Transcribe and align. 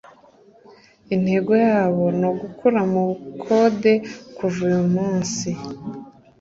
Intego 1.15 1.51
yabo 1.65 2.03
nukugukura 2.19 2.81
mubukode 2.91 3.93
kuva 4.37 4.59
uyu 4.67 4.83
munsi 4.93 5.49